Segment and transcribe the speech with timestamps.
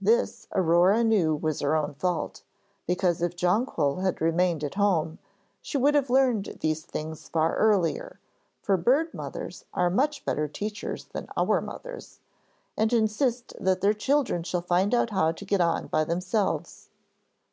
[0.00, 2.44] This Aurore knew was her own fault,
[2.86, 5.18] because if Jonquil had remained at home
[5.62, 8.20] she would have learned these things far earlier,
[8.62, 12.20] for bird mothers are much better teachers than our mothers,
[12.76, 16.90] and insist that their children shall find out how to get on by themselves.